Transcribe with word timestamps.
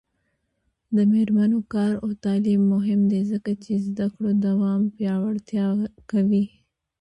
د 0.95 0.97
میرمنو 1.11 1.59
کار 1.73 1.93
او 2.03 2.09
تعلیم 2.25 2.61
مهم 2.73 3.01
دی 3.11 3.21
ځکه 3.31 3.51
چې 3.63 3.83
زدکړو 3.85 4.29
دوام 4.45 4.81
پیاوړتیا 4.95 5.65
کوي. 6.11 6.45